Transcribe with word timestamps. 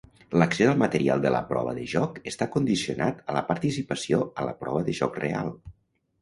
L'accés 0.41 0.67
al 0.69 0.77
material 0.83 1.19
de 1.25 1.31
la 1.35 1.41
prova 1.51 1.75
de 1.79 1.83
joc 1.91 2.17
està 2.31 2.47
condicionat 2.55 3.21
a 3.27 3.37
la 3.37 3.45
participació 3.51 4.23
a 4.45 4.49
la 4.49 4.57
prova 4.65 4.83
de 4.91 4.97
joc 5.03 5.21
real. 5.27 5.55